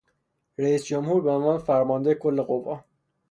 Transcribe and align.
رئیس 0.57 0.85
جمهور 0.85 1.21
به 1.21 1.31
عنوان 1.31 1.57
فرمانده 1.57 2.15
کل 2.15 2.41
قوا 2.41 2.83